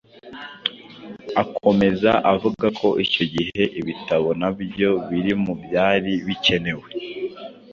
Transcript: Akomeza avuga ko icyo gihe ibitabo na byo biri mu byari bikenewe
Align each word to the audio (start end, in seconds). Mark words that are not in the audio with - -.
Akomeza 1.41 2.11
avuga 2.33 2.65
ko 2.79 2.87
icyo 3.05 3.23
gihe 3.33 3.61
ibitabo 3.79 4.29
na 4.41 4.49
byo 4.59 4.89
biri 5.09 5.33
mu 5.43 5.53
byari 5.63 6.11
bikenewe 6.25 6.87